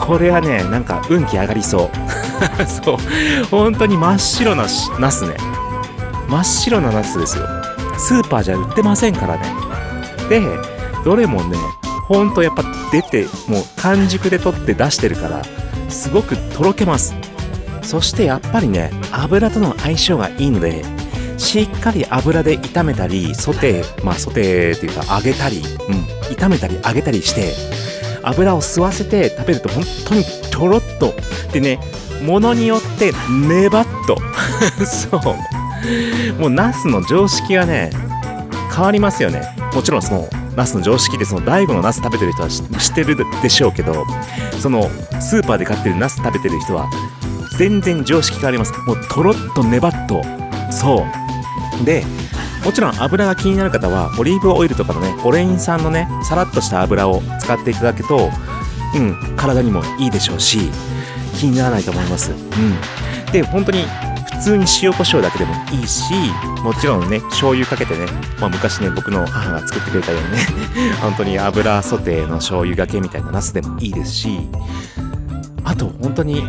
[0.01, 1.91] これはねなんか運気上がりそう。
[2.66, 2.97] そう。
[3.51, 5.37] 本当に真っ白なしナスね。
[6.26, 7.47] 真っ白なナスですよ。
[7.99, 9.43] スーパーじゃ売ってませんからね。
[10.31, 10.41] で
[11.05, 11.59] どれもね
[12.09, 15.43] ほんとやっぱ出てもう完熟で取って出してるから
[15.91, 17.14] すごくとろけます。
[17.83, 20.83] そしてやっぱりね油との相性がいいので
[21.41, 25.64] しっかり油で炒めたりソテーまあソテーっていうか揚げたり、うん、
[26.36, 27.55] 炒めたり揚げたりして
[28.22, 31.14] 油を吸わせて食べると本当にとろっと。
[31.53, 31.80] でね
[32.22, 33.12] ものによって
[33.49, 34.18] ねばっと。
[34.84, 36.41] そう。
[36.41, 37.91] もうナスの常識がね
[38.74, 39.43] 変わりますよね。
[39.74, 44.05] もちろんそのナスの常識でその大悟のナス食べてる人は知ってるでしょうけど
[44.61, 46.91] そのスーパーで買ってるナス食べてる人は
[47.57, 48.74] 全然常識変わります。
[48.86, 50.22] もうとろっとねばっと。
[50.70, 51.30] そう。
[51.85, 52.05] で
[52.64, 58.31] もちろん油が気になる方はオリーブオイルとかのねオレイン酸のねさらっとした油を使っていただくと
[58.95, 60.70] うん体にもいいでしょうし
[61.41, 62.33] 気にならないと思います。
[62.33, 63.33] うん。
[63.33, 63.85] で、本当に
[64.37, 66.12] 普通に塩コショウだけでもいいし、
[66.62, 68.07] もちろんね、醤油かけてね、
[68.39, 74.41] まあ昔ね、僕の母が作ってくれたようにね、 本当に油ソテーの醤油がけみたいなナスでもいいですし、
[75.64, 76.47] あと本当に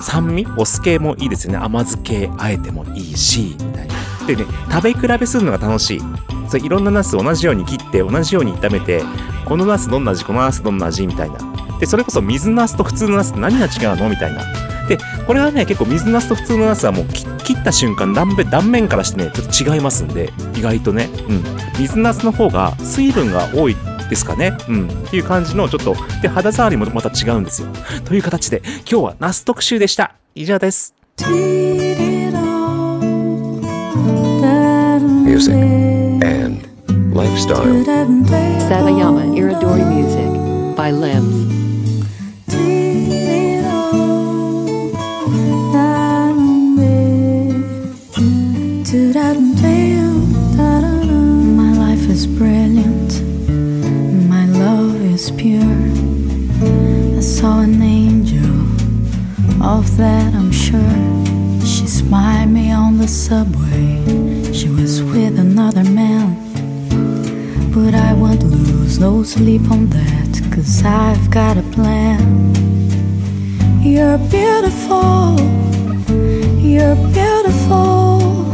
[0.00, 1.58] 酸味お酢系もいいですよね。
[1.58, 3.56] 甘酢系あえてもいいし、
[4.26, 6.00] でね、食べ比べするのが楽しい。
[6.48, 9.02] そういろんなナス同じように切って、同じように炒めて、
[9.44, 11.38] このナスどんな味、このナスどんな味みたいな。
[11.80, 14.08] で、それこそ水ナスと普通のナスって何が違うの？
[14.08, 14.42] みたいな。
[14.88, 21.10] で、これはね、結構水ナスと普通のナスはもう切った瞬間断面、断面からしてね、ちょっと違いますんで、意外とね。
[21.28, 21.42] うん。
[21.78, 23.76] 水ナスの方が水分が多い
[24.08, 24.56] ですかね。
[24.68, 24.88] うん。
[24.88, 27.68] っていう感じの、ちょっと、で、肌触りもまた違うんですよ。
[28.04, 30.14] という形で、今日はナス特集でした。
[30.34, 30.94] 以上です。
[35.36, 35.52] Music
[36.24, 36.64] and
[37.14, 37.60] lifestyle.
[38.68, 40.32] Satayama Iridori Music
[40.74, 41.52] by Limbs.
[51.60, 53.20] My life is brilliant.
[54.32, 55.60] My love is pure.
[57.12, 58.56] I saw an angel,
[59.60, 60.96] of that I'm sure.
[61.60, 64.35] She smiled me on the subway.
[64.56, 66.34] She was with another man.
[67.74, 72.22] But I won't lose no sleep on that, cause I've got a plan.
[73.82, 75.36] You're beautiful,
[76.58, 78.50] you're beautiful,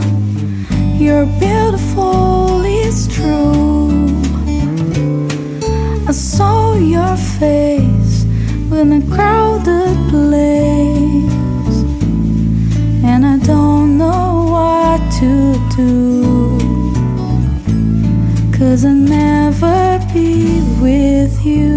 [0.98, 4.10] you're beautiful, it's true.
[6.08, 8.24] I saw your face
[8.72, 11.76] in a crowded place,
[13.04, 13.71] and I don't
[15.22, 15.34] to
[15.76, 16.58] do.
[18.58, 21.72] Cause I'll never be with you.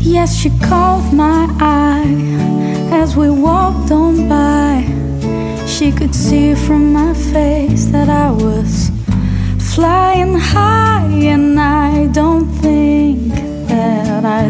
[0.00, 2.16] Yes, she caught my eye
[2.90, 4.82] as we walked on by.
[5.66, 8.90] She could see from my face that I was
[9.74, 10.95] flying high,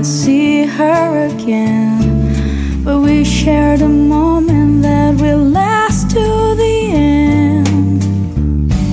[0.03, 2.85] See her again.
[2.85, 8.03] But we shared a moment that will last to the end.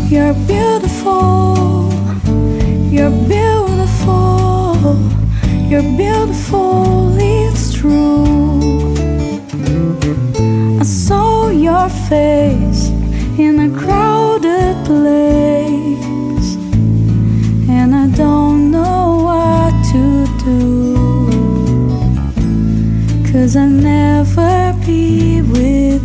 [0.10, 1.92] You're beautiful,
[2.90, 4.76] you're beautiful,
[5.70, 8.96] you're beautiful, it's true.
[10.80, 12.63] I saw your face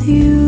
[0.09, 0.48] you.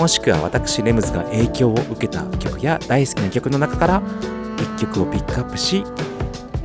[0.00, 5.84] もしくは私レムズが影響を受けた曲や大好きな曲の中から1曲をピックアップし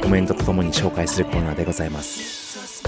[0.01, 2.87] コメントとともに紹介するコーナーでございます。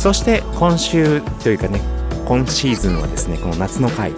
[0.00, 1.80] そして今週というかね
[2.24, 4.12] 今シーズンはですねこの夏の回。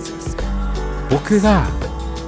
[1.09, 1.69] 僕が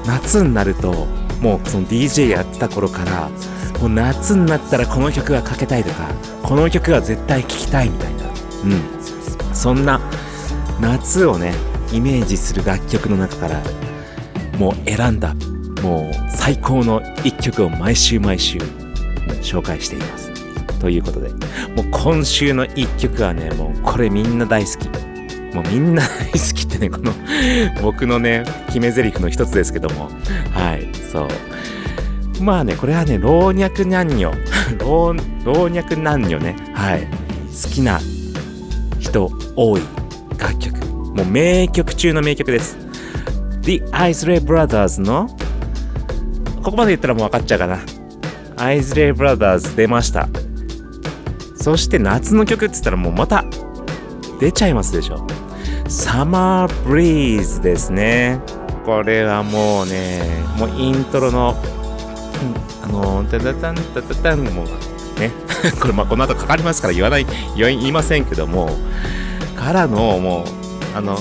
[0.06, 1.06] 夏になると
[1.42, 3.28] もうその DJ やってた頃から
[3.78, 6.08] もう夏になったらこの曲がかけたいとか
[6.42, 8.24] この曲は絶対聴きたいみたいな。
[8.24, 9.54] うん。
[9.54, 10.00] そんな
[10.80, 11.52] 夏をね
[11.92, 13.62] イメージする楽曲の中から
[14.58, 15.34] もう選んだ
[15.82, 18.58] もう最高の一曲を毎週毎週
[19.42, 20.26] 紹介しています。
[20.80, 24.88] ということでもう今週の一曲はねもうこれみんな大好き。
[25.54, 27.12] もうみんな大好きってねこの
[27.82, 30.10] 僕のね決め台詞の一つですけども。
[30.52, 31.28] はいそ
[32.40, 32.42] う。
[32.42, 34.30] まあねこれはね老若男女
[34.78, 35.14] 老
[35.62, 36.56] 若男女ね。
[36.74, 37.06] はい。
[37.62, 38.00] 好きな
[38.98, 39.82] 人多い。
[41.16, 42.76] もう名曲中の名曲です。
[43.62, 45.28] The Isley Brothers の
[46.62, 47.78] ここまで言ったらもう分かっちゃうかな。
[48.58, 50.28] アイズレイブラザーズ出ました。
[51.54, 53.46] そして夏の曲って言ったらもうまた
[54.38, 55.26] 出ちゃいますでしょ。
[55.88, 58.38] サマーブリーズですね。
[58.84, 60.20] これはもうね
[60.58, 61.56] もうイントロの
[62.82, 65.32] あのタタタンタタタンもうね
[65.80, 68.68] これまあこの後かかりますから言わない言いませんけども
[69.56, 70.65] からのもう
[70.96, 71.14] あの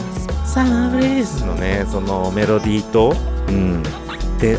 [0.46, 3.14] サマーブリーズのねそのメロディーと
[3.50, 3.84] うん。
[4.40, 4.58] で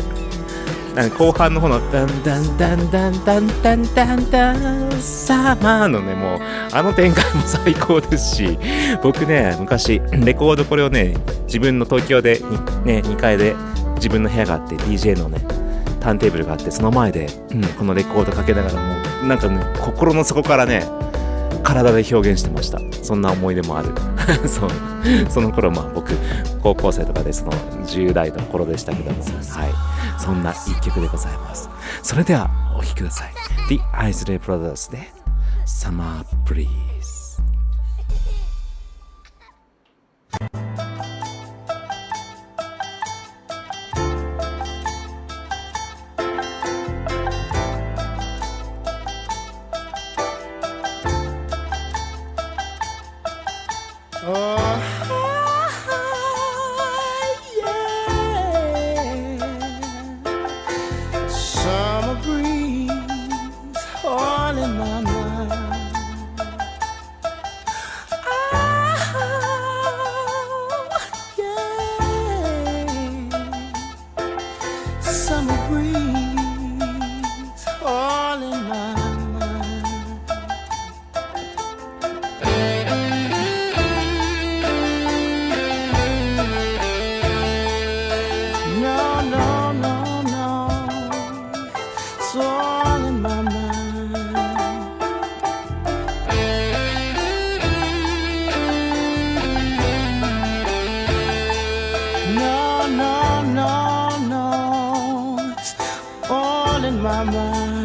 [1.17, 4.53] 後半の方のダンダンダンダンダンダンダンダ
[4.87, 6.39] ンサマーのねもう
[6.71, 8.59] あの展開も最高ですし
[9.03, 11.15] 僕ね昔レコードこれをね
[11.45, 13.55] 自分の東京でにね2階で
[13.95, 15.39] 自分の部屋があって DJ のね
[15.99, 20.83] ターンテーブルがあってその前で、うん、このレコードかけながらもうなんかね心の底からね
[21.63, 22.79] 体で表現してました。
[23.07, 23.93] そんな思い出もある
[24.47, 24.69] そう。
[25.29, 26.13] その頃まあ僕
[26.61, 27.51] 高校生とかでその
[27.85, 29.31] 10代の頃でしたけどもは
[29.67, 30.19] い。
[30.19, 31.69] そんな一曲でございます。
[32.03, 33.33] それではお聴きください。
[33.69, 35.09] The Isley Brothers で
[35.65, 36.67] Summer Breeze
[107.25, 107.76] mama.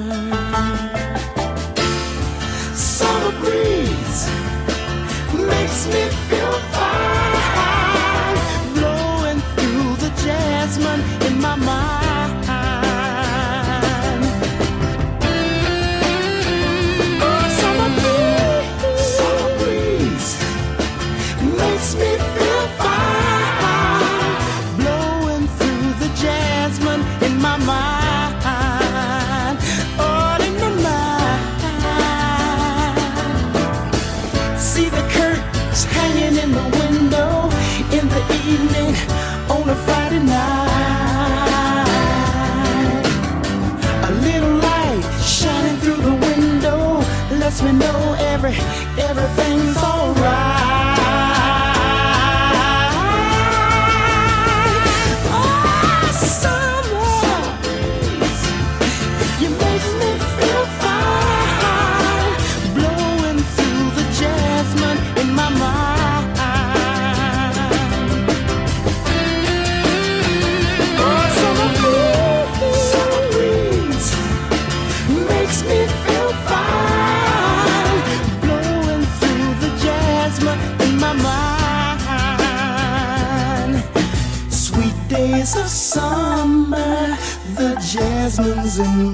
[88.78, 89.11] and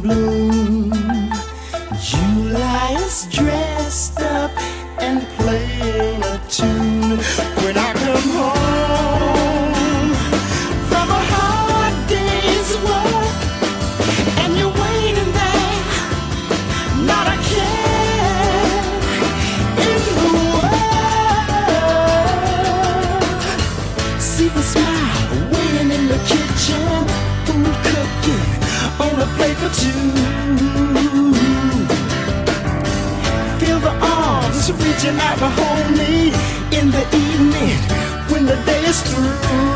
[39.05, 39.68] through.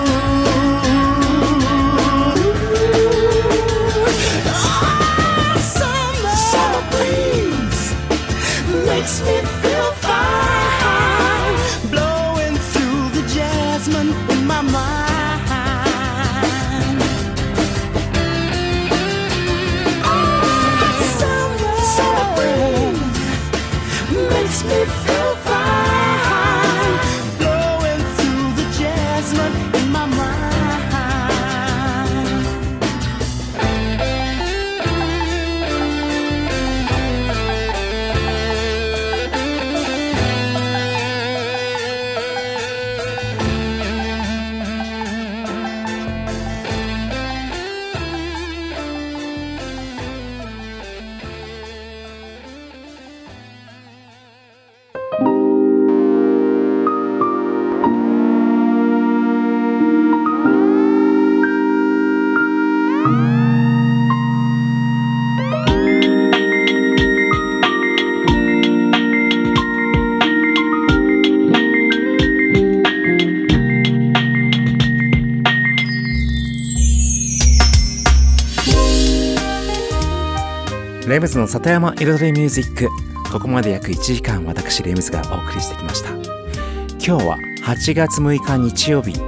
[81.12, 82.88] レムズの里山彩りミュージック。
[83.30, 86.08] ここまで約1時間私レムズがお送りしてきました。
[86.08, 87.36] 今日は
[87.66, 89.20] 8月6日日曜日。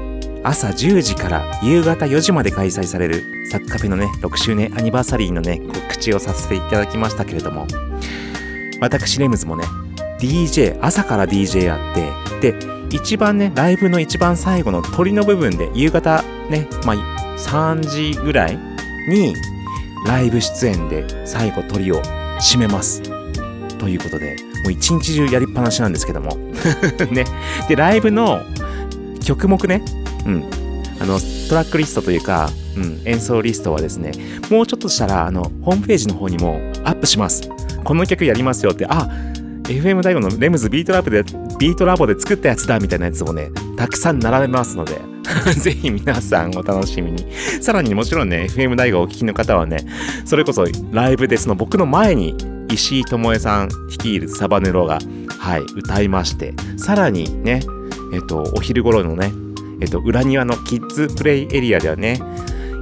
[0.43, 7.66] 朝10時から夕方4時まで開催されるサッカフェのね6周年アニバーサリーのね告知をさせていただきましたけれども。
[8.80, 9.64] 私レムズもね
[10.18, 12.59] DJ 朝から DJ やってで
[12.97, 16.97] 一番ねライブの一番最後の鳥の部分で夕方ねまあ
[17.37, 18.59] 3時ぐらい
[19.07, 19.35] に
[20.05, 22.03] ライブ出演で最後鳥を
[22.41, 23.03] 締めます。
[23.79, 26.37] ということでもう一日中やりっぱなしなんですけども。
[27.11, 27.25] ね。
[27.69, 28.43] でライブの
[29.25, 29.83] 曲目ね。
[30.27, 30.45] うん。
[31.01, 34.13] あのトラックリストというか、うん、演奏リストはですね
[34.51, 37.49] もうちょっとしたらあのホームページの方にもアップします。
[37.83, 39.09] この曲やりますよってあ
[39.65, 41.23] FM 大悟のレムズビートラボで
[41.59, 45.14] ビートラボで作ったやつだみたいなやつもねたくさん並べますので。
[45.61, 47.26] ぜひ皆さんお楽しみに。
[47.61, 49.78] さらにもちろんね FM 大悟をお聞きの方はね
[50.24, 52.37] それこそライブでその僕の前に
[52.70, 54.99] 石井智恵さん率いるサバネロが
[55.39, 57.61] はい歌いましてさらにね
[58.12, 59.32] えっとお昼頃のね
[59.80, 62.20] えっと裏庭のキッズプレイエリアではね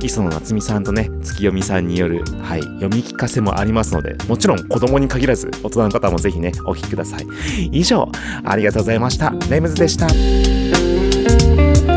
[0.03, 7.27] 磯野夏美さんとね月読みさんによる、はい、読み聞かせもありますのでもちろん子供に限らず大人の方もぜひねお聞きください。
[7.71, 8.11] 以上
[8.45, 9.33] ありがとうございました。
[9.49, 11.92] レムズでした。